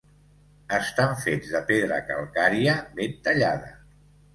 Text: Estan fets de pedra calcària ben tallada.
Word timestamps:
Estan 0.77 1.13
fets 1.25 1.53
de 1.57 1.63
pedra 1.69 2.03
calcària 2.11 2.77
ben 3.01 3.19
tallada. 3.27 3.75